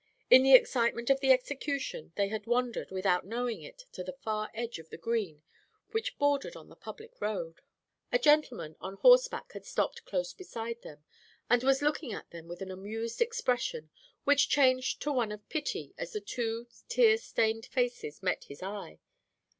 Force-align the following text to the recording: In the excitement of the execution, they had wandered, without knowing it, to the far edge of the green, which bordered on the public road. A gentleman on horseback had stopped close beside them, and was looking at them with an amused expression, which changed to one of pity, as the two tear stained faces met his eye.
In 0.31 0.41
the 0.41 0.55
excitement 0.55 1.11
of 1.11 1.19
the 1.19 1.31
execution, 1.31 2.11
they 2.15 2.29
had 2.29 2.47
wandered, 2.47 2.89
without 2.89 3.23
knowing 3.23 3.61
it, 3.61 3.83
to 3.91 4.03
the 4.03 4.17
far 4.23 4.49
edge 4.51 4.79
of 4.79 4.89
the 4.89 4.97
green, 4.97 5.43
which 5.91 6.17
bordered 6.17 6.55
on 6.55 6.69
the 6.69 6.75
public 6.75 7.21
road. 7.21 7.61
A 8.11 8.17
gentleman 8.17 8.75
on 8.81 8.95
horseback 8.95 9.51
had 9.51 9.63
stopped 9.63 10.03
close 10.05 10.33
beside 10.33 10.81
them, 10.81 11.03
and 11.51 11.61
was 11.61 11.83
looking 11.83 12.11
at 12.13 12.31
them 12.31 12.47
with 12.47 12.63
an 12.63 12.71
amused 12.71 13.21
expression, 13.21 13.91
which 14.23 14.49
changed 14.49 15.03
to 15.03 15.11
one 15.11 15.31
of 15.31 15.47
pity, 15.49 15.93
as 15.99 16.13
the 16.13 16.19
two 16.19 16.65
tear 16.89 17.15
stained 17.15 17.67
faces 17.67 18.23
met 18.23 18.45
his 18.45 18.63
eye. 18.63 18.97